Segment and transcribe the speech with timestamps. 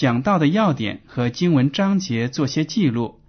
[0.00, 3.20] 讲到的要点和经文章节做些记录，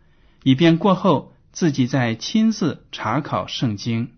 [0.42, 4.12] 以便过后自己再亲自查考圣经。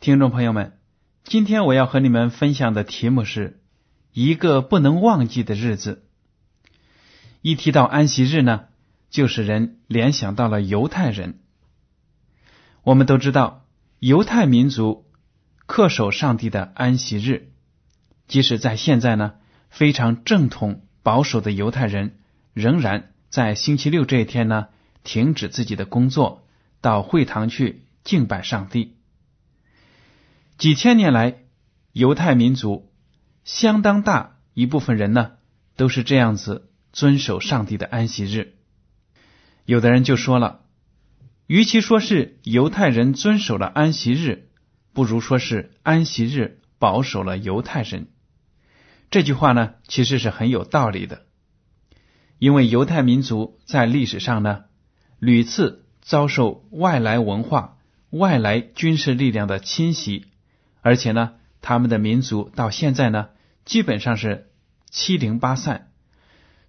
[0.00, 0.78] 听众朋友们，
[1.24, 3.60] 今天我要和你们分享的题目是
[4.14, 6.07] 一个不能忘记的日子。
[7.40, 8.66] 一提到安息日呢，
[9.10, 11.40] 就使人联想到了犹太人。
[12.82, 13.66] 我们都知道，
[13.98, 15.06] 犹太民族
[15.66, 17.52] 恪守上帝的安息日，
[18.26, 19.34] 即使在现在呢，
[19.68, 22.18] 非常正统保守的犹太人，
[22.54, 24.68] 仍然在星期六这一天呢，
[25.04, 26.46] 停止自己的工作，
[26.80, 28.96] 到会堂去敬拜上帝。
[30.56, 31.44] 几千年来，
[31.92, 32.90] 犹太民族
[33.44, 35.32] 相当大一部分人呢，
[35.76, 38.54] 都是这样子遵守上帝的安息日。
[39.64, 40.60] 有的人就说了，
[41.46, 44.48] 与其说是犹太人遵守了安息日，
[44.92, 48.08] 不如说是安息日保守了犹太人。
[49.10, 51.26] 这句话呢，其实是很有道理的，
[52.38, 54.64] 因为犹太民族在历史上呢，
[55.18, 57.78] 屡次遭受外来文化、
[58.10, 60.26] 外来军事力量的侵袭。
[60.80, 63.28] 而且呢，他们的民族到现在呢，
[63.64, 64.50] 基本上是
[64.90, 65.90] 七零八散。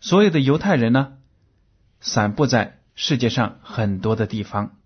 [0.02, 1.18] 所有的犹太人呢，
[2.00, 4.78] 散布在世界上很多的地方。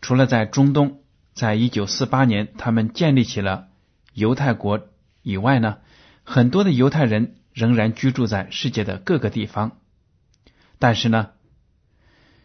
[0.00, 1.02] 除了在中东，
[1.32, 3.68] 在一九四八年他们建立起了
[4.12, 4.88] 犹太国
[5.22, 5.78] 以外呢，
[6.24, 9.78] 很多的犹太人仍然居住在世界的各个地方。
[10.78, 11.30] 但是呢，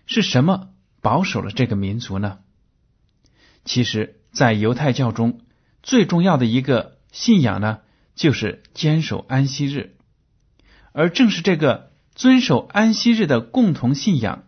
[0.05, 0.69] 是什么
[1.01, 2.39] 保守了这个民族呢？
[3.65, 5.41] 其实，在犹太教中。
[5.81, 7.79] 最重要的一个信仰呢，
[8.15, 9.97] 就是坚守安息日，
[10.93, 14.43] 而正是这个遵守安息日的共同信仰，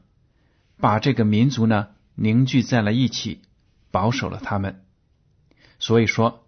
[0.77, 3.41] 把这个民族呢凝聚在了一起，
[3.91, 4.83] 保守了他们。
[5.79, 6.47] 所以说，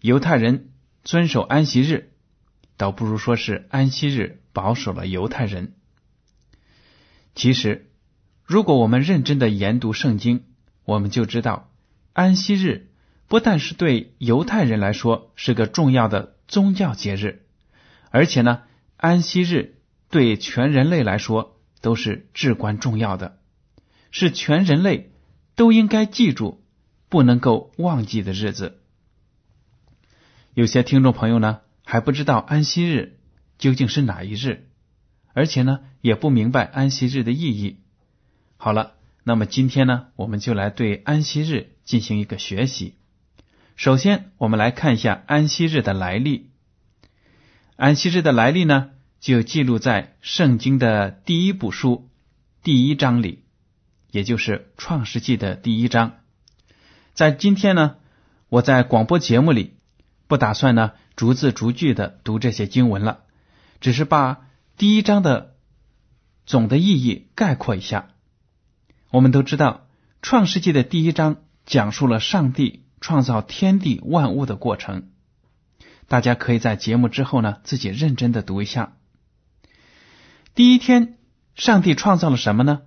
[0.00, 0.70] 犹太人
[1.02, 2.10] 遵守安息日，
[2.76, 5.74] 倒不如说是安息日保守了犹太人。
[7.34, 7.90] 其实，
[8.44, 10.44] 如果我们认真的研读圣经，
[10.84, 11.70] 我们就知道
[12.12, 12.90] 安息日。
[13.26, 17.46] 不但是对犹太人来说是个重要的宗教节日，
[18.10, 18.62] 而且呢，
[18.98, 19.73] 安息日
[20.14, 23.40] 对全人类来说都是至关重要的，
[24.12, 25.10] 是全人类
[25.56, 26.62] 都应该记住、
[27.08, 28.78] 不能够忘记的日子。
[30.52, 33.18] 有些听众朋友呢还不知道安息日
[33.58, 34.68] 究竟是哪一日，
[35.32, 37.80] 而且呢也不明白安息日的意义。
[38.56, 38.92] 好了，
[39.24, 42.94] 那么今天呢，我们就来对安息日进行一个学习。
[43.74, 46.50] 首先，我们来看一下安息日的来历。
[47.74, 48.92] 安息日的来历呢，
[49.24, 52.10] 就记录在圣经的第一部书
[52.62, 53.42] 第一章里，
[54.10, 56.16] 也就是创世纪的第一章。
[57.14, 57.96] 在今天呢，
[58.50, 59.78] 我在广播节目里
[60.26, 63.20] 不打算呢逐字逐句的读这些经文了，
[63.80, 64.42] 只是把
[64.76, 65.54] 第一章的
[66.44, 68.10] 总的意义概括一下。
[69.08, 69.86] 我们都知道，
[70.20, 72.84] 创世纪的第一章讲述了上帝。
[73.00, 75.10] 创造天地万物的过程，
[76.08, 78.96] 大家可以在节目之后呢自己认真的读一下。
[80.54, 81.18] 第一天，
[81.56, 82.82] 上帝创造了什么呢？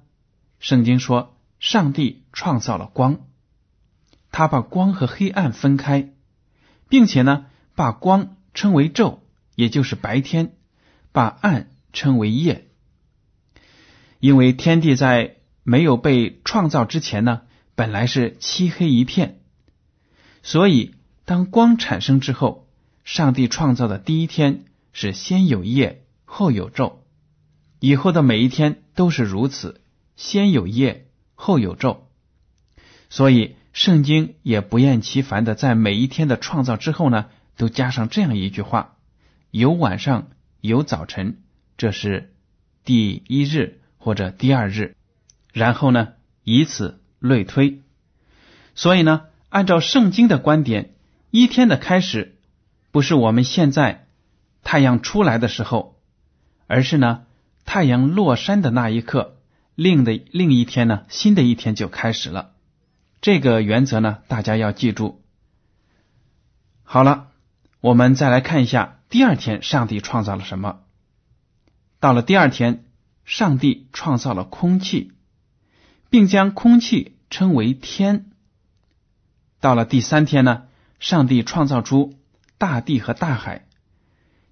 [0.58, 3.28] 圣经说，上帝创造了光，
[4.32, 6.14] 他把光和黑暗分开，
[6.88, 9.20] 并且呢把光称为昼，
[9.56, 10.52] 也就是白天；
[11.12, 12.70] 把暗称为夜。
[14.22, 17.42] 因为天地在没有被创造之前呢，
[17.76, 19.42] 本来是漆黑一片。
[20.42, 22.70] 所以，当光产生之后，
[23.04, 24.64] 上帝创造的第一天
[24.94, 27.00] 是先有夜后有昼，
[27.80, 29.82] 以后的每一天都是如此，
[30.16, 32.00] 先有夜，后有昼。
[33.10, 38.96] 所以圣经也不厌其烦的在每一天的创造之后呢，都加上这样一句话：
[39.52, 40.30] 有晚上，
[40.62, 41.38] 有早晨，
[41.78, 42.34] 这是
[42.84, 44.96] 第一日或者第二日。
[45.54, 46.14] 然后呢，
[46.44, 47.82] 以此类推。
[48.76, 50.96] 所以呢，按照圣经的观点，
[51.32, 52.38] 一天的开始
[52.92, 54.08] 不是我们现在
[54.64, 56.00] 太阳出来的时候，
[56.68, 57.24] 而是呢
[57.68, 59.36] 太阳落山的那一刻，
[59.76, 62.54] 另的另一天呢，新的一天就开始了。
[63.20, 65.22] 这个原则呢，大家要记住。
[66.84, 67.28] 好了，
[67.82, 70.80] 我们再来看一下第二天上帝创造了什么。
[72.00, 72.86] 到了第二天，
[73.26, 75.12] 上帝创造了空气，
[76.10, 78.32] 并将空气称为天。
[79.60, 80.68] 到了第三天呢，
[81.02, 82.14] 上帝创造出
[82.58, 83.68] 大地和大海。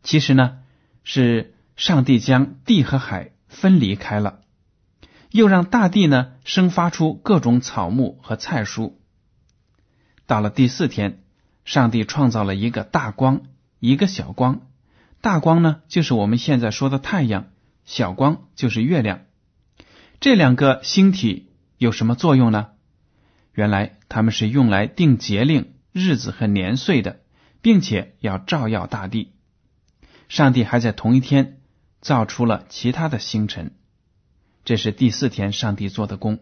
[0.04, 0.58] 其实呢，
[1.06, 4.42] 是上帝将地和海分离开了，
[5.32, 8.94] 又让大地呢生发出各种草木和菜蔬。
[10.26, 11.24] 到了第四天，
[11.66, 13.44] 上帝创造了一个大光，
[13.80, 14.62] 一个小光。
[15.22, 17.46] 大光呢，就是我们现在说的太阳；
[17.84, 19.22] 小光就是月亮。
[20.20, 22.70] 这两个星体有什么作用呢？
[23.54, 27.22] 原来他们是用来定节令、日子和年岁的，
[27.62, 29.34] 并且要照耀大地。
[30.28, 31.60] 上帝还在同一天
[32.06, 33.72] 造出了其他的星辰，
[34.64, 36.38] 这是第四天上帝做的工。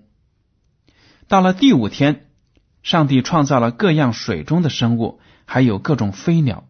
[1.30, 2.26] 到了第五天，
[2.82, 6.68] 上帝创造了各样水中的生物，还有各种飞鸟。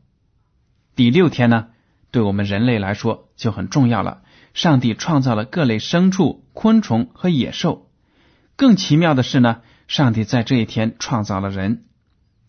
[0.95, 1.69] 第六天呢，
[2.11, 4.21] 对我们人类来说就很重要了。
[4.53, 7.89] 上帝创造了各类牲畜、昆虫和野兽。
[8.55, 9.61] 更奇妙的是呢。
[9.87, 11.85] 上帝在这一天创造了人，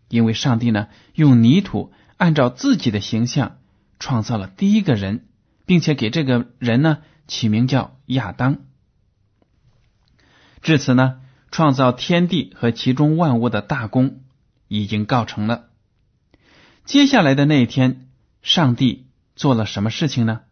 [0.09, 3.59] 因为上帝呢用泥土按照自己的形象
[3.99, 5.27] 创造了第一个人，
[5.67, 8.59] 并且给这个人呢起名叫亚当。
[10.63, 11.21] 至此呢，
[11.51, 14.23] 创造天地和其中万物的大功
[14.69, 15.71] 已经告成了。
[16.85, 18.09] 接下来的那一天，
[18.43, 19.07] 上帝
[19.37, 20.43] 做了什么事情呢？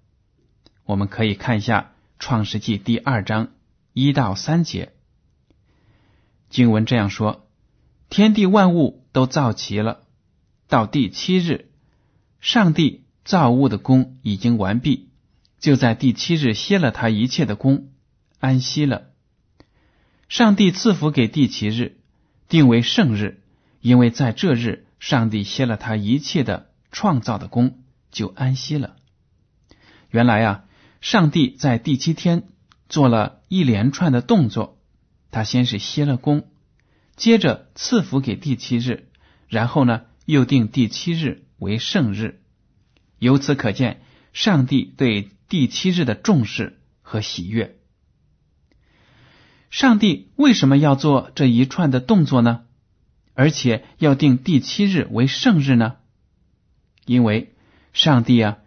[0.84, 1.80] 我们可以看一下
[2.18, 3.52] 《创世纪》第二章
[3.92, 4.92] 一到三节。
[6.50, 7.46] 经文这样说：
[8.10, 10.02] 天地万物都造齐了，
[10.68, 11.70] 到第七日，
[12.40, 15.08] 上帝造物的功已经完毕，
[15.60, 17.90] 就在第七日歇了他一切的功，
[18.40, 19.10] 安息了。
[20.28, 21.98] 上帝赐福给第七日，
[22.48, 23.42] 定为圣日，
[23.80, 27.78] 因为在这日，上帝歇了他一切的创造的功，
[28.10, 28.96] 就安息了。
[30.10, 30.64] 原来啊，
[31.00, 32.48] 上帝在第七天
[32.88, 34.78] 做了一连串的动作。
[35.30, 36.50] 他先是歇了功，
[37.16, 39.08] 接着赐福给第七日，
[39.48, 42.41] 然后呢，又定第七日为圣日。
[43.22, 44.02] 由此可见，
[44.32, 47.76] 上帝对第七日的重视和喜悦。
[49.70, 52.62] 上帝为什么要做这一串的动作呢？
[53.34, 55.98] 而且要定第七日为圣日呢？
[57.06, 57.54] 因为
[57.92, 58.58] 上帝啊，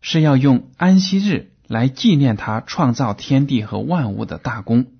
[0.00, 4.94] 是要用安息日来纪念他创造天地和万物的大功。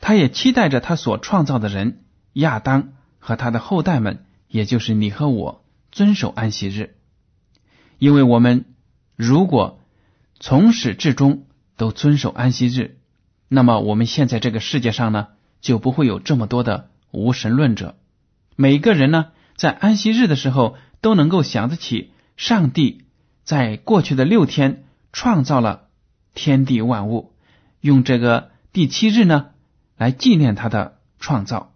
[0.00, 2.04] 他也期待着他所创造的人
[2.34, 6.99] 亚当和他的后代们，也就是你和我，遵守安息日。
[8.00, 8.64] 因为我们
[9.14, 9.78] 如果
[10.40, 11.44] 从始至终
[11.76, 12.96] 都遵守安息日，
[13.46, 15.28] 那么我们现在这个世界上呢，
[15.60, 17.96] 就不会有这么多的无神论者。
[18.56, 23.04] 每个人呢，在安息日的时候都能够想得起上帝
[23.44, 24.82] 在过去的六天
[25.12, 25.88] 创造了
[26.34, 27.32] 天地万物，
[27.80, 29.50] 用这个第七日呢。
[29.96, 31.74] 来纪念他的创造，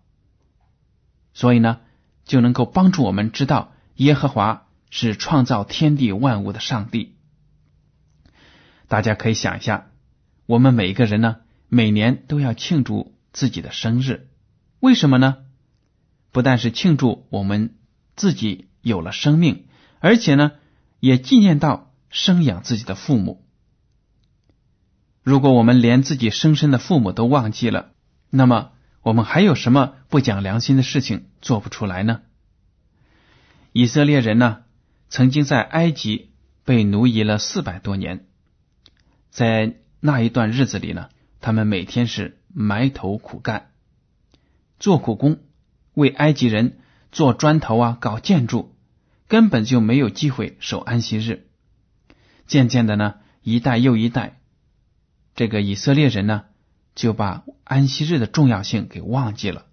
[1.34, 1.80] 所以呢，
[2.24, 4.63] 就能够帮助我们知道耶和华
[4.96, 7.16] 是创造天地万物的上帝。
[8.86, 9.90] 大家可以想一下，
[10.46, 14.28] 我们每一个人呢，每年都要庆祝自己的生日，
[14.78, 15.38] 为什么呢？
[16.30, 17.74] 不但是庆祝我们
[18.14, 19.66] 自己有了生命，
[19.98, 20.52] 而且呢，
[21.00, 23.44] 也纪念到生养自己的父母。
[25.24, 27.90] 如果我们连自己生身的父母都忘记了，
[28.30, 28.70] 那么，
[29.02, 32.20] 我们还有什么不讲良心的事情做不出来呢？
[33.72, 34.60] 以色列人呢，
[35.14, 36.32] 曾经在埃及
[36.64, 38.26] 被奴役了四百多年，
[39.30, 41.08] 在那一段日子里呢，
[41.40, 43.70] 他们每天是埋头苦干，
[44.80, 45.38] 做苦工，
[45.94, 46.80] 为埃及人
[47.12, 48.74] 做砖头啊，搞建筑，
[49.28, 51.46] 根本就没有机会守安息日。
[52.48, 54.40] 渐渐的呢，一代又一代，
[55.36, 56.46] 这个以色列人呢。
[56.96, 59.66] 就把安息日的重要性给忘记了，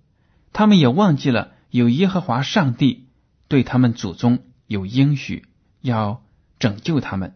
[0.54, 3.08] 他们也忘记了有耶和华上帝
[3.48, 5.44] 对他们祖宗有应许，
[5.82, 6.24] 要
[6.58, 7.36] 拯救他们。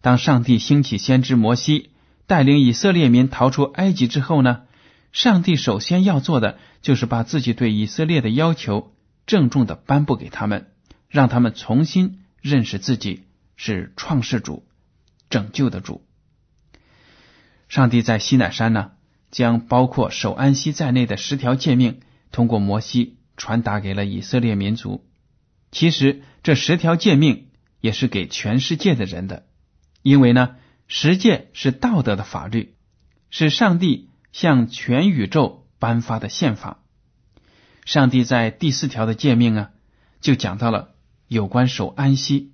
[0.00, 1.90] 当上帝兴起先知摩西，
[2.26, 4.62] 带领以色列民逃出埃及之后呢，
[5.12, 8.94] 上帝首先要做的就是把自己对以色列的要求
[9.26, 10.72] 郑重的颁布给他们，
[11.10, 13.24] 让他们重新认识自己
[13.56, 14.64] 是创世主、
[15.28, 16.06] 拯救的主。
[17.68, 18.92] 上帝在西乃山呢，
[19.30, 22.00] 将包括守安息在内的十条诫命
[22.32, 25.04] 通过摩西传达给了以色列民族。
[25.74, 27.48] 其实这十条诫命
[27.80, 29.44] 也是给全世界的人的。
[30.02, 30.54] 因为呢，
[30.86, 32.76] 十诫是道德的法律，
[33.28, 36.84] 是上帝向全宇宙颁发的宪法。
[37.84, 39.70] 上帝在第四条的诫命啊，
[40.20, 40.94] 就讲到了
[41.26, 42.52] 有关守安息，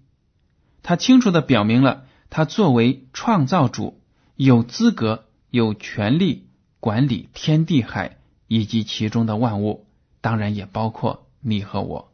[0.82, 4.02] 他清楚的表明了他作为创造主
[4.34, 6.48] 有资格、有权利
[6.80, 9.86] 管理天地海以及其中的万物，
[10.22, 12.09] 当然也包括你和我。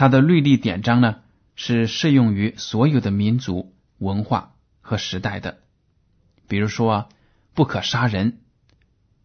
[0.00, 1.16] 他的律例典章呢，
[1.56, 3.74] 是适用于所有的民族。
[3.98, 5.58] 文化和时代的，
[6.48, 7.10] 比如说
[7.52, 8.38] 不可杀人，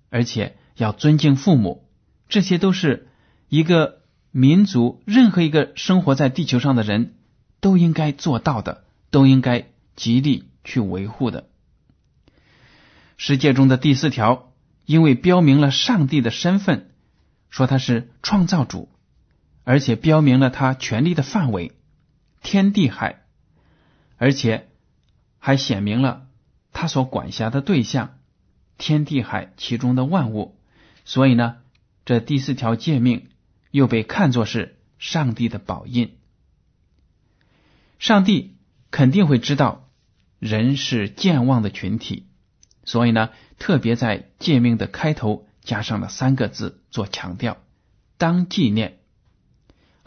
[0.10, 1.88] 而且要尊敬父母，
[2.28, 3.08] 这些都是
[3.48, 4.02] 一个
[4.32, 7.16] 民族任何一个生活在地球上的人
[7.62, 11.48] 都应该做到的，都应该极力去维护的。
[13.16, 14.52] 世界中的第四条，
[14.86, 16.92] 因为标明了上帝的身份，
[17.50, 18.90] 说他是创造主，
[19.66, 21.74] 而且标明了他权力的范围，
[22.42, 23.24] 天地海。
[24.18, 24.70] 而且
[25.40, 26.28] 还显明了
[26.72, 28.20] 他所管辖的对象
[28.78, 30.58] 天地海其中的万物，
[31.04, 31.58] 所以呢，
[32.06, 33.28] 这第四条诫命
[33.72, 36.18] 又被看作是上帝的宝印。
[38.00, 38.56] 上帝
[38.92, 39.90] 肯定会知道
[40.40, 42.28] 人是健忘的群体，
[42.84, 47.58] 所以呢，特别在诫命的开头加上了三个字做强调：
[48.18, 49.00] 当纪念。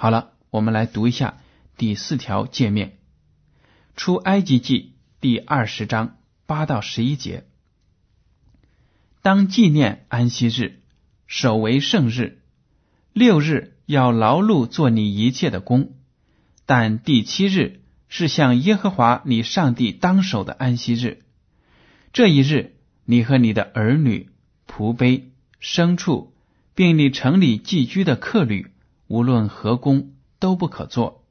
[0.00, 1.38] 好了，我们来读一下
[1.76, 2.92] 第四条诫命。
[3.96, 7.48] 出埃及记第二十章八到十一节，
[9.22, 10.82] 当纪念安息日，
[11.26, 12.38] 守为圣日。
[13.12, 15.96] 六日要劳碌做你一切的工，
[16.64, 21.24] 但第七日是向耶和华你上帝当守的安息日。
[22.12, 24.30] 这一日，你和你的儿女、
[24.68, 26.32] 仆婢、牲畜，
[26.76, 28.70] 并你城里寄居的客旅，
[29.08, 31.24] 无论何工都不可做，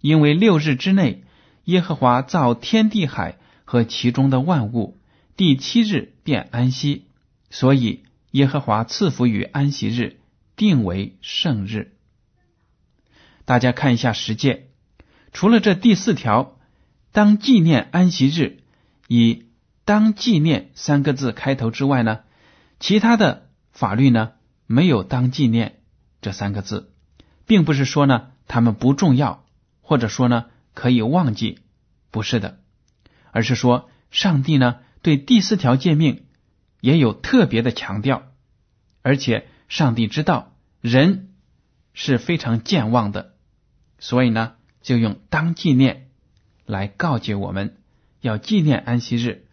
[0.00, 1.22] 因为六日之内。
[1.66, 5.00] 耶和华造天地海和其中的万物，
[5.36, 7.08] 第七日便安息，
[7.50, 10.20] 所以耶和华赐福于安息日，
[10.54, 11.96] 定为圣日。
[13.44, 14.68] 大家看一下十诫，
[15.32, 16.56] 除了这第四条
[17.10, 18.60] 当纪念安息日
[19.08, 19.46] 以
[19.84, 22.20] 当纪念三个字开头之外呢，
[22.78, 24.34] 其他的法律呢
[24.68, 25.80] 没有当纪念
[26.20, 26.92] 这三个字，
[27.46, 29.44] 并不是说呢他们不重要，
[29.80, 30.46] 或者说呢。
[30.78, 31.60] 可以忘记，
[32.10, 32.60] 不是的，
[33.30, 36.26] 而是说上帝呢对第四条诫命
[36.82, 38.24] 也有特别的强调，
[39.00, 41.30] 而且上帝知道人
[41.94, 43.36] 是非常健忘的，
[43.98, 46.10] 所以呢就用当纪念
[46.66, 47.78] 来告诫我们
[48.20, 49.46] 要纪念安息日，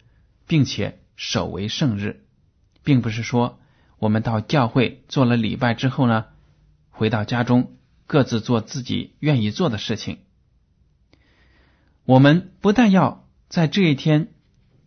[0.46, 2.26] 并且守为圣日，
[2.82, 3.58] 并不是说
[3.98, 6.26] 我们到教会做了礼拜之后呢，
[6.94, 10.20] 回到家中各自做自己愿意做的事情。
[12.04, 14.28] 我们不但要在这一天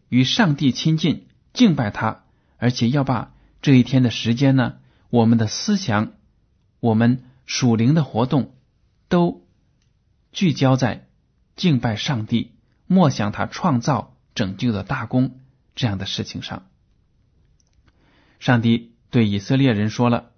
[0.08, 2.24] 与上帝亲近、敬拜他，
[2.58, 4.78] 而且要把这一天的时间呢，
[5.10, 6.14] 我们的思想、
[6.80, 8.56] 我们属灵的活动，
[9.10, 9.46] 都
[10.32, 11.10] 聚焦在
[11.56, 12.54] 敬拜上帝、
[12.86, 15.42] 默想他创造拯救的大功
[15.76, 16.68] 这样的事情上。
[18.40, 20.32] 上帝对以色列人说了：“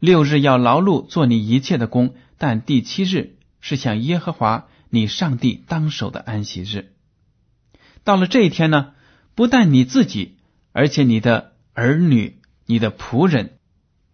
[0.00, 6.92] 六日要劳碌做你一切的工，但第七日是向耶和华。”你上帝当守的安息日，
[8.02, 8.92] 到了这一天呢，
[9.36, 10.34] 不但你自己，
[10.72, 13.52] 而且你的儿女、你的仆人，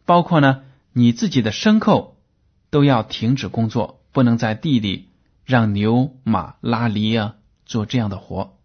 [0.05, 2.19] 包括呢你自己的牲口，
[2.69, 5.09] 都要停止工作，不能在地里
[5.47, 8.59] 让牛马拉犁啊做这样的活。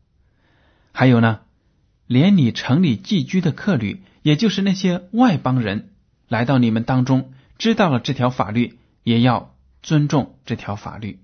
[0.92, 1.40] 还有呢，
[2.08, 5.91] 连你城里寄居的客旅，也就是那些外邦人
[6.32, 11.20] 来到你们当中，知道了这条法律，也要尊重这条法律。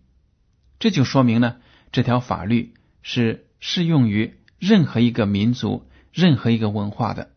[0.79, 1.61] 这就说明呢，
[1.93, 7.31] 这条法律是适用于任何一个民族、任何一个文化的，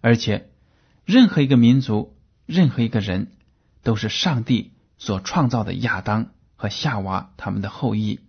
[0.00, 0.48] 而且
[1.04, 3.32] 任何一个民族、任何一个人
[3.82, 8.20] 都是上帝所创造的亚当和夏娃他们的后裔。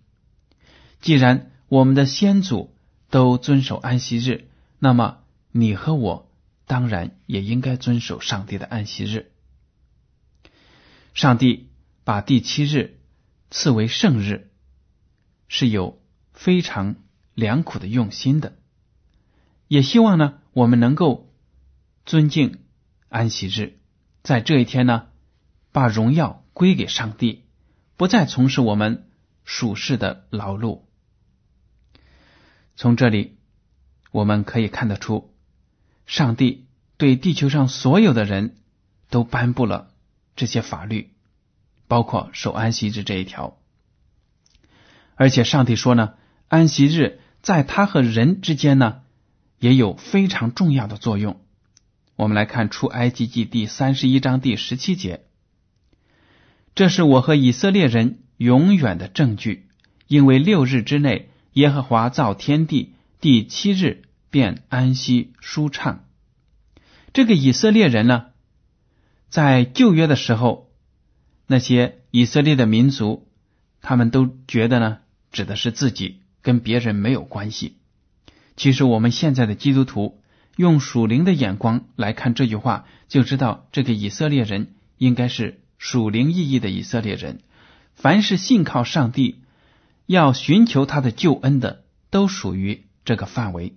[0.99, 2.75] 既然我们的先祖
[3.11, 4.47] 都遵守安息日，
[4.79, 5.19] 那么
[5.51, 6.26] 你和我
[6.67, 9.31] 当然也应该遵守上帝的安息日。
[11.15, 11.71] 上帝
[12.03, 12.93] 把第七日。
[13.49, 14.51] 赐为圣日，
[15.47, 16.01] 是有
[16.33, 16.97] 非常
[17.33, 18.57] 良苦的用心的，
[19.69, 21.33] 也希望呢我们能够
[22.05, 22.59] 尊敬
[23.07, 23.79] 安息日，
[24.21, 25.07] 在这一天呢
[25.71, 27.45] 把荣耀归给上帝，
[27.95, 29.09] 不再从事我们
[29.45, 30.81] 属世的劳碌。
[32.75, 33.37] 从这里
[34.11, 35.33] 我们可以看得出，
[36.07, 36.65] 上帝
[36.97, 38.55] 对地球上所有的人
[39.11, 39.89] 都颁布了
[40.35, 41.11] 这些法律，
[41.87, 43.59] 包括守安息日这一条。
[45.13, 46.13] 而且上帝说呢，
[46.47, 49.01] 安息日在他和人之间呢，
[49.59, 51.39] 也有非常重要的作用。
[52.15, 55.25] 我们来看出埃及记第三十一章第十七节，
[56.73, 59.67] 这是我和以色列人永远的证据，
[60.07, 61.29] 因为六日之内。
[61.53, 64.03] 耶和华造天地，第七日
[64.37, 66.05] 便安息舒畅。
[67.11, 68.27] 这个以色列人呢，
[69.29, 70.69] 在旧约的时候，
[71.47, 73.27] 那些以色列的民族，
[73.81, 74.99] 他们都觉得呢，
[75.31, 77.77] 指的是自己，跟别人没有关系。
[78.55, 80.21] 其实我们现在的基督徒
[80.55, 87.41] 用属灵的眼光来看这句话，就知道这个以色列人应该是属灵意义的以色列人。
[87.95, 89.41] 凡是信靠上帝。
[90.05, 93.73] 要寻求他的救恩的，都属于这个范围。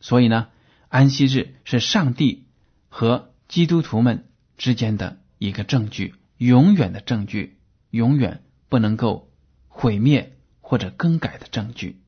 [0.00, 0.48] 所以呢，
[0.88, 2.46] 安息日是上帝
[2.88, 7.58] 和基督徒们之间的一个证据，永远的证据，
[7.90, 9.30] 永远不能够
[9.68, 12.00] 毁灭或者更改的证据。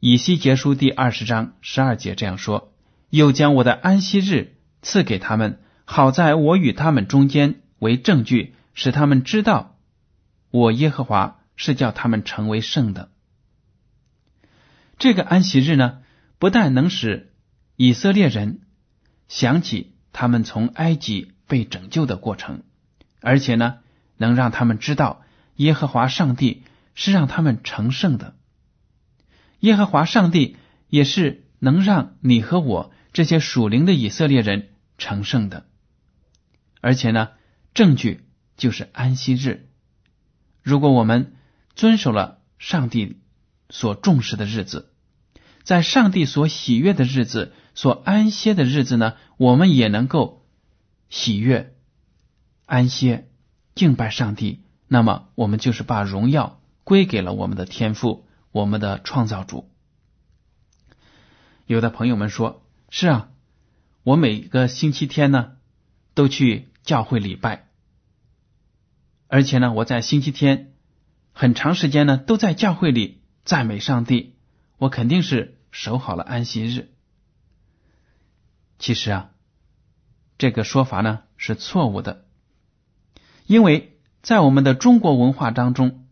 [0.00, 2.74] 以西结书第二十章十二节这样说
[3.08, 9.76] ：“又将我的安息日赐给他们，好在我与他们中间为证据，使他们知道
[10.50, 13.11] 我耶和华。”是叫他们成为圣的。
[15.02, 15.98] 这个安息日呢，
[16.38, 17.34] 不但能使
[17.74, 18.60] 以色列人
[19.26, 22.62] 想起他们从埃及被拯救的过程，
[23.20, 23.80] 而且呢，
[24.16, 25.24] 能让他们知道
[25.56, 26.62] 耶和华上帝
[26.94, 28.36] 是让他们成圣的。
[29.58, 30.56] 耶和华上帝
[30.86, 35.66] 也是能让你和我这些属灵的以色列人成圣的。
[36.80, 37.30] 而且呢，
[37.74, 39.68] 证据就是安息日。
[40.62, 41.34] 如果我们
[41.74, 43.20] 遵守了上帝
[43.68, 44.90] 所重视的日子，
[45.64, 50.46] 在上帝所喜悦的日子、所安歇的日子呢，我们也能够
[51.08, 51.74] 喜悦、
[52.66, 53.28] 安歇、
[53.74, 54.64] 敬拜上帝。
[54.88, 59.70] 那么，我们就是把荣耀归给了我们的天赋、我们的创造主。
[61.66, 63.28] 有的朋友们说：“是啊，
[64.02, 65.52] 我每个星期天呢
[66.14, 67.68] 都去教会礼拜，
[69.28, 70.68] 而且呢，我在星期天。”
[71.34, 74.31] 很长时间呢，都在教会里赞美上帝。
[74.82, 76.90] 我肯定是守好了安息日。
[78.80, 79.30] 其实啊，
[80.38, 82.24] 这个说法呢是错误的，
[83.46, 86.04] 因为在我们的中国文化当中，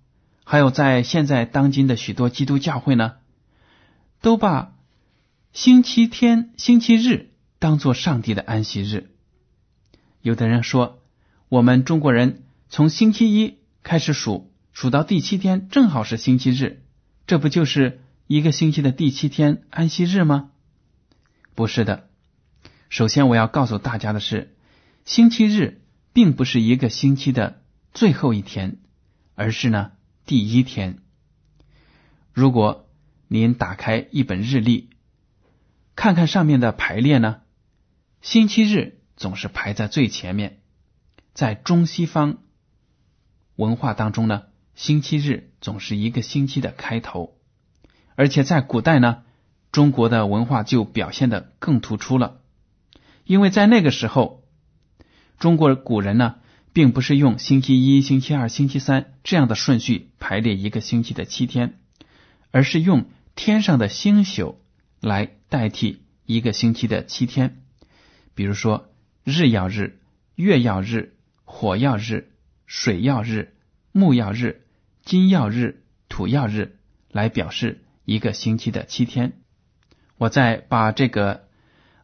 [0.44, 3.16] 还有在现在当今的许多基督教会呢，
[4.20, 4.76] 都把
[5.52, 9.10] 星期天、星期日当做上帝的安息日。
[10.22, 11.02] 有的人说，
[11.48, 14.48] 我们中国人从星期一开始数。
[14.72, 16.84] 数到第七天正好是星期日，
[17.26, 18.00] 这不就是
[18.30, 20.52] 一个星期的第七天安息日吗？
[21.56, 22.08] 不是的。
[22.88, 24.54] 首先我要告诉大家的是，
[25.04, 27.60] 星期日并不是一个星期的
[27.92, 28.76] 最后一天，
[29.34, 29.90] 而是呢
[30.26, 31.00] 第一天。
[32.32, 32.88] 如果
[33.26, 34.90] 您打开一本日历，
[35.96, 37.40] 看看上面的排列呢，
[38.22, 40.60] 星期日总是排在最前面。
[41.34, 42.38] 在中西方
[43.56, 44.44] 文化当中呢。
[44.76, 47.39] 星期日总是一个星期的开头，
[48.14, 49.22] 而且在古代呢，
[49.72, 52.40] 中国的文化就表现的更突出了。
[53.24, 54.44] 因为在那个时候，
[55.38, 56.36] 中国古人呢，
[56.72, 61.78] 并不是用星期一、星期二、星期三这样的顺序排列一个星期的七天，
[62.50, 64.60] 而是用天上的星宿
[65.00, 67.62] 来代替一个星期的七天。
[68.34, 68.90] 比如说，
[69.24, 70.00] 日曜日、
[70.34, 72.32] 月曜日、火曜日、
[72.66, 73.54] 水曜日、
[73.92, 74.62] 木曜日。
[75.02, 76.78] 金曜日、土曜日
[77.10, 79.34] 来表示一个星期的七天。
[80.18, 81.44] 我再把这个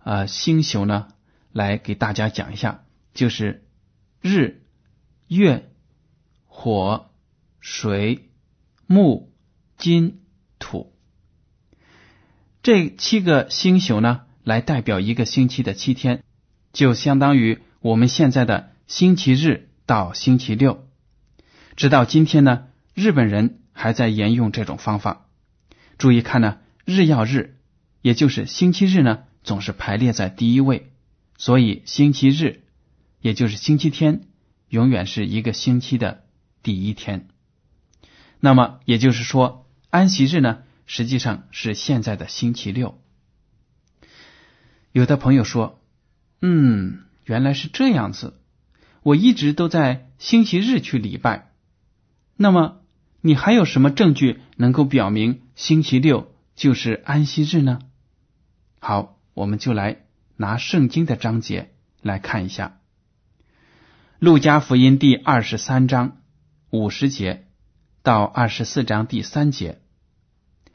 [0.05, 1.09] 呃星宿呢
[1.51, 3.65] 来给大家讲一下，就是
[4.23, 4.63] 日、
[5.27, 5.69] 月、
[6.45, 7.11] 火、
[7.59, 8.31] 水、
[8.87, 9.33] 木、
[9.77, 10.21] 金、
[10.61, 10.95] 土
[12.63, 16.23] 这七个星宿呢，来代表一个星期的七天，
[16.73, 20.87] 就相当于我们现在的星期日到星期六，
[21.75, 22.69] 直到今天呢。
[22.95, 25.26] 日本人还在沿用这种方法。
[25.99, 27.57] 注意看呢，日曜日，
[28.03, 30.93] 也就是星期日呢，总是排列在第一位，
[31.39, 32.63] 所以星期日，
[33.21, 34.29] 也就是星期天，
[34.69, 36.25] 永远是一个星期的
[36.63, 37.29] 第一天。
[38.41, 43.01] 那么也就是说，安息日呢，实际上是现在的星期六。
[44.93, 45.83] 有的朋友说
[46.41, 48.39] ：“嗯，原来是这样子，
[49.03, 51.53] 我一直都在星期日去礼拜。
[52.37, 52.83] 那么，
[53.27, 57.81] 你还有什么证据能够表明星期六就是安息日呢？”
[58.79, 60.05] 好，我们就来
[60.37, 62.79] 拿圣经的章节来看一下，
[64.21, 66.19] 《路加福音》第二十三章
[66.71, 67.49] 五十节
[68.05, 69.81] 到二十四章第三节，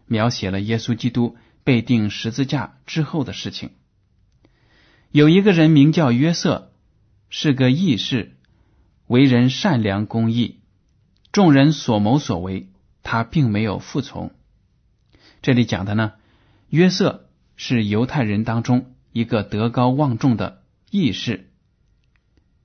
[0.05, 3.69] 描写了耶稣基督被钉十字架之后的事情。
[5.11, 6.73] 有一个人名叫约瑟，
[7.29, 8.35] 是个义士，
[9.07, 10.60] 为人善良公义，
[11.31, 12.69] 众人所谋所为，
[13.03, 14.31] 他并没有服从。
[15.41, 16.13] 这里讲的呢，
[16.69, 17.27] 约瑟。
[17.63, 21.51] 是犹太人当中一个德高望重的义士，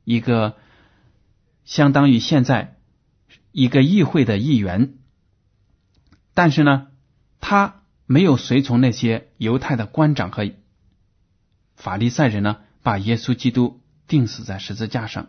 [0.05, 0.57] 一个
[1.67, 2.79] 相当于现在
[3.53, 4.95] 一个议会的议员。
[6.33, 6.87] 但是呢，
[7.41, 10.51] 他没有随从那些犹太的官长和
[11.75, 15.27] 法利赛人呢，把耶稣基督钉死在十字架上。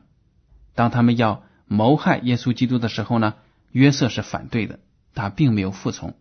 [0.76, 3.36] 当他们要谋害耶稣基督的时候呢，
[3.72, 4.80] 约瑟是反对的，
[5.14, 6.16] 他并没有服从。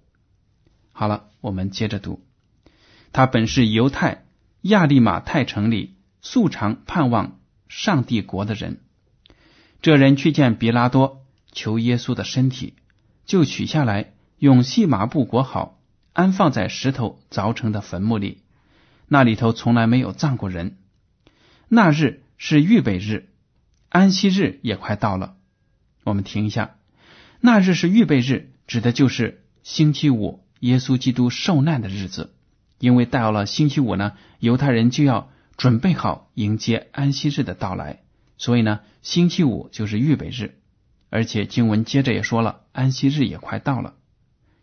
[0.92, 2.24] 好了，我们接着读。
[3.12, 4.24] 他本是犹太
[4.62, 8.80] 亚利马泰城里素常盼望上帝国的人。
[9.80, 12.74] 这人去见比拉多，求耶稣的身体，
[13.24, 15.78] 就取下来，用细麻布裹好，
[16.12, 18.42] 安放在石头凿成的坟墓里。
[19.06, 20.78] 那里头从来没有葬过人。
[21.68, 23.28] 那日是预备日，
[23.96, 25.37] 安息日也快到了。
[26.04, 26.76] 我们停一下，
[27.40, 32.35] 那日是预备日，指的就是星期五，耶稣基督受难的日子。
[32.78, 38.02] 因为到了星期五呢，犹太人就要准备好迎接安息日的到来，
[38.37, 40.59] 所以呢，星期五就是预备日。
[41.09, 43.94] 而且经文接着也说了，安息日也快到了，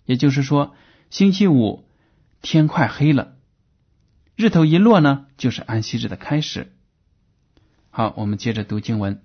[0.05, 0.75] 也就是说，
[1.09, 1.87] 星期五
[2.43, 3.33] 天快黑了，
[4.35, 6.72] 日头一落呢，就是安息日的开始。
[7.95, 9.21] 好，我们接着读经文。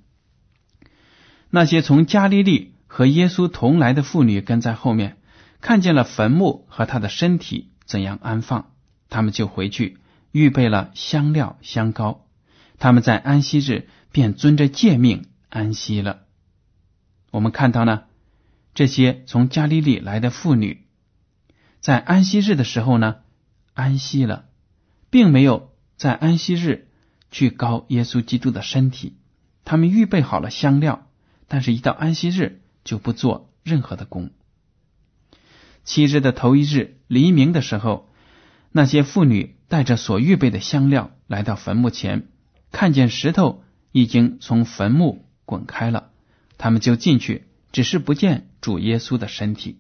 [1.49, 5.17] 那些从加利利和耶稣同来的妇女跟在后面，
[5.63, 8.73] 看见了坟墓和他的身体怎样安放。
[9.09, 9.97] 他们就回去
[10.33, 12.27] 预备了香料香膏，
[12.77, 16.25] 他们在安息日便遵着诫命安息了。
[17.31, 18.03] 我们看到呢，
[18.75, 20.85] 这些从加利利来的妇女，
[21.81, 23.17] 在安息日的时候呢
[23.73, 24.45] 安息了，
[25.09, 26.88] 并没有在安息日
[27.31, 29.17] 去膏耶稣基督的身体。
[29.65, 31.07] 他们预备好了香料，
[31.47, 34.31] 但是一到安息日就不做任何的工。
[35.85, 38.07] 七日的头一日黎明的时候。
[38.71, 42.29] 那些妇女带着所预备的香料来到坟墓前，
[42.71, 46.11] 看见石头已经从坟墓滚开了，
[46.59, 49.79] 他们就进去，只是不见主耶稣的身体。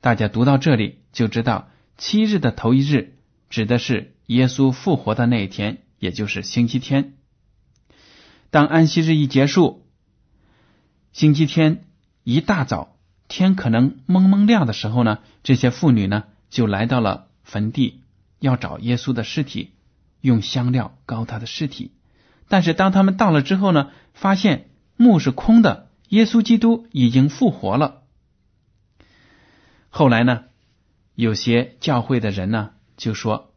[0.00, 3.18] 大家读到这里就知道，七日的头一日
[3.50, 7.14] 指的是耶稣复活的那一天，也就是星期天。
[8.50, 9.86] 当安息日一结束，
[11.12, 11.84] 星期天
[12.24, 12.96] 一大早
[13.28, 17.26] 天可能蒙蒙亮的时候呢，这些妇女呢就来到了。
[17.44, 18.02] 坟地
[18.40, 19.72] 要找耶稣的尸体，
[20.20, 21.92] 用香料膏他的尸体。
[22.46, 28.02] 但是当他们到了之后呢，发现墓是空的，耶稣基督已经复活了。
[29.88, 30.44] 后来呢，
[31.14, 33.54] 有些教会的人呢就说，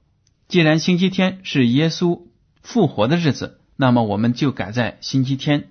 [0.47, 2.21] 既然星期天是耶稣
[2.62, 5.69] 复活的日子，那么我们就改在星期天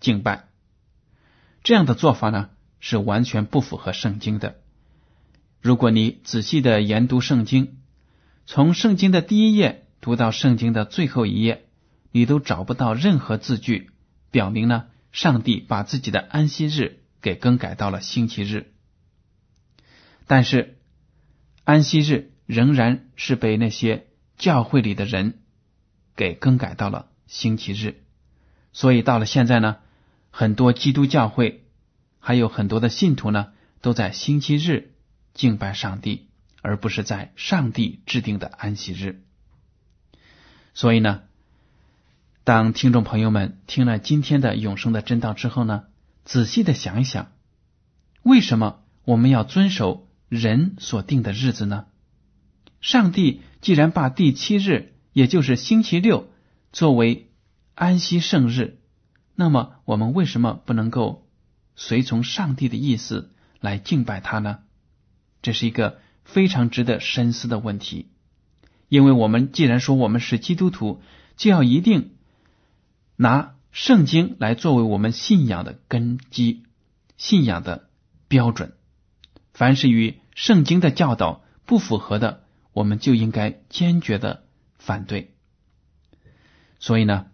[0.00, 0.48] 敬拜。
[1.62, 2.50] 这样的做法呢
[2.80, 4.60] 是完全不符合圣经的。
[5.60, 7.78] 如果你仔细的研读圣经，
[8.46, 11.66] 从圣经的第一页读到圣经的最后一页，
[12.10, 13.90] 你都找不到任何字句
[14.32, 18.72] 表明呢，上帝把自己的安息日给更改到了星期日。
[20.26, 20.78] 但是，
[21.62, 25.41] 安息日仍然是被那些教会里的人
[26.16, 28.02] 给更改到了星期日。
[28.72, 29.76] 所以到了现在呢，
[30.30, 31.64] 很多基督教会
[32.20, 34.90] 还有很多的信徒呢，都在星期日。
[35.34, 36.26] 敬拜上帝，
[36.60, 39.22] 而不是在上帝制定的安息日。
[40.74, 41.22] 所以呢，
[42.44, 45.84] 当听众朋友们听了今天的永生的真道之后呢，
[46.26, 47.32] 仔细的想一想，
[48.22, 51.86] 为什么我们要遵守人所定的日子呢？
[52.82, 56.28] 上帝既然把第七日，也就是星期六，
[56.72, 57.30] 作为
[57.74, 58.78] 安息圣日，
[59.34, 61.26] 那么我们为什么不能够
[61.74, 64.60] 随从上帝的意思来敬拜他呢？
[65.42, 68.06] 这是一个非常值得深思的问题，
[68.88, 71.02] 因为我们既然说我们是基督徒，
[71.36, 72.12] 就要一定
[73.16, 76.64] 拿圣经来作为我们信仰的根基、
[77.16, 77.88] 信仰的
[78.28, 78.74] 标准。
[79.52, 84.44] 凡是与圣经的教导不符合的，我们就应该坚决的
[84.84, 85.34] 反对。
[86.78, 87.26] 所以呢，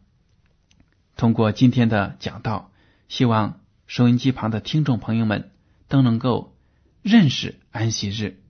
[1.16, 2.70] 通过今天的讲道，
[3.08, 5.50] 希望收音机旁的听众朋友们
[5.88, 6.56] 都能够
[7.02, 8.42] 认识安息日，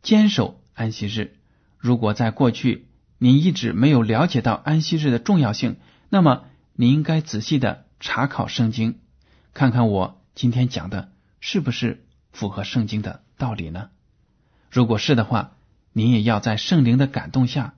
[0.00, 1.36] 坚守安息日。
[1.76, 5.76] 如果在过去您一直没有了解到安息日的重要性，
[6.08, 9.00] 那么你应该仔细的查考圣经，
[9.52, 13.90] 看看我今天讲的是不是符合圣经的道理呢？
[14.70, 15.56] 如果是的话，
[15.92, 17.74] 您也要在圣灵的感动下，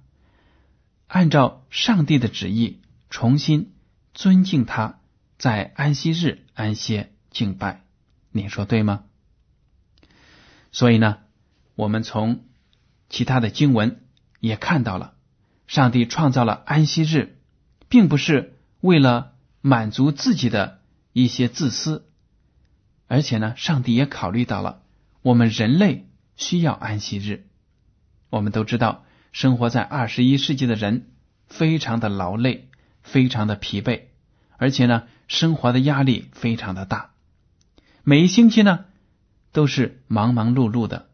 [1.10, 2.78] 按照上帝的旨意，
[3.10, 3.72] 重新
[4.14, 5.00] 尊敬他，
[5.38, 7.82] 在安息日安歇敬拜。
[8.30, 9.02] 你说对吗？
[10.70, 11.18] 所以呢，
[11.74, 12.44] 我们从
[13.08, 14.04] 其他的经文
[14.38, 15.14] 也看到了，
[15.66, 17.40] 上帝创造了安息日，
[17.88, 20.80] 并不是为了满足自己的
[21.12, 22.08] 一些自私，
[23.08, 24.84] 而且呢，上帝也考虑到了
[25.22, 27.48] 我们人类需要安息日。
[28.28, 31.10] 我们都知道，生活在二十一世纪的人
[31.46, 32.68] 非常的劳累，
[33.02, 34.02] 非常的疲惫，
[34.56, 37.10] 而且呢，生活的压力非常的大，
[38.02, 38.84] 每一星期呢
[39.52, 41.08] 都是忙忙碌碌的。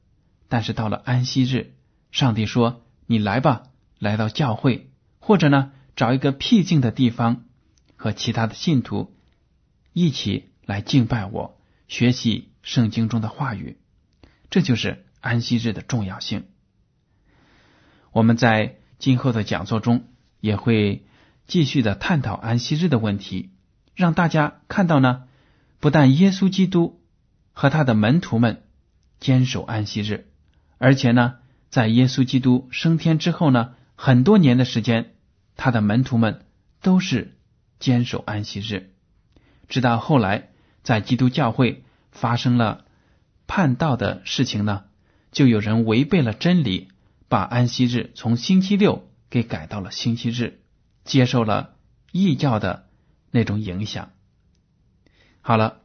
[0.49, 1.75] 但是到了安息日，
[2.13, 3.65] 上帝说：“你来吧，
[3.99, 7.45] 来到教会，或者呢，找一个僻静的地方，
[7.97, 9.13] 和其他的信徒
[9.93, 13.79] 一起来敬拜我，学习圣经中的话语。
[14.51, 16.45] 这就是安息日的重要性。
[18.17, 20.07] 我们在今后的讲座中
[20.41, 21.05] 也会
[21.47, 23.51] 继续的探讨安息日的问题，
[23.95, 25.25] 让大家看到呢，
[25.81, 26.99] 不但耶稣基督
[27.53, 28.63] 和他的门徒们
[29.21, 30.29] 坚守安息日，
[30.79, 31.35] 而且呢。
[31.69, 35.11] 在耶稣基督升天之后呢，很多年的时间，
[35.57, 36.47] 他的门徒们
[36.81, 37.37] 都是
[37.81, 38.95] 坚守安息日。
[39.69, 40.49] 直到后来，
[40.83, 42.85] 在基督教会发生了
[43.47, 44.85] 叛道的事情呢，
[45.33, 46.89] 就有人违背了真理，
[47.29, 50.61] 把安息日从星期六给改到了星期日，
[51.05, 51.75] 接受了
[52.13, 52.89] 异教的
[53.31, 54.11] 那种影响。
[55.41, 55.81] 好了，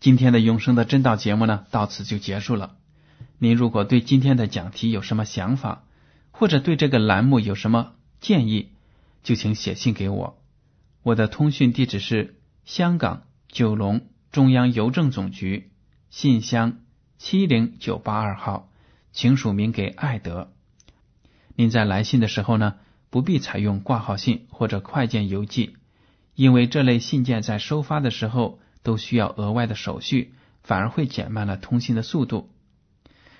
[0.00, 2.76] 今天的永生的真道节目呢，到此就结束了。
[3.38, 5.84] 您如果对今天的讲题有什么想法，
[6.30, 8.72] 或者对这个栏目有什么建议，
[9.22, 10.42] 就请写信给我。
[11.02, 15.70] 我的通讯地址是香港九龙中央邮政总局
[16.10, 16.78] 信箱
[17.18, 18.70] 七零九八二号，
[19.14, 20.52] 请署名给爱德。
[21.54, 22.74] 您在来信的时候呢，
[23.10, 25.76] 不必采用挂号信或者快件邮寄，
[26.34, 32.50] 因为这类信件在收发的时候都需要额外的手续，反而会减慢了通信的速度。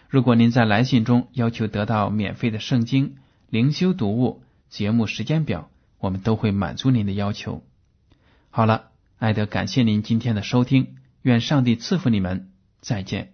[0.09, 3.17] 如果您在来信中要求得到免费的圣经
[3.51, 7.65] 灵修读物、节目时间表，我们都会满足您的要求。
[8.49, 13.34] 好了，艾德，感谢您今天的收听，愿上帝赐福你们，再见。